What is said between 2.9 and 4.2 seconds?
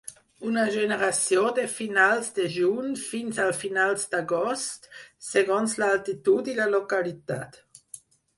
fins a finals